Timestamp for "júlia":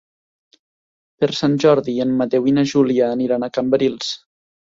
2.73-3.13